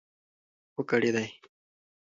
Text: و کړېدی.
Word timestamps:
و 0.77 0.79
کړېدی. 0.89 1.27